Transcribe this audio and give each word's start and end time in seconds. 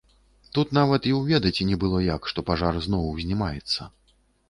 Тут 0.57 0.71
нават 0.77 1.01
і 1.09 1.13
ўведаць 1.19 1.63
не 1.73 1.79
было 1.85 2.01
як, 2.09 2.21
што 2.35 2.47
пажар 2.51 2.83
зноў 2.89 3.09
узнімаецца. 3.15 3.93